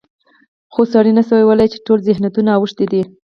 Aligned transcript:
خو 0.73 0.81
سړی 0.93 1.11
نشي 1.17 1.41
ویلی 1.47 1.67
چې 1.73 1.79
ټول 1.85 1.99
ذهنیتونه 2.07 2.51
اوښتي 2.53 2.85
دي. 2.91 3.01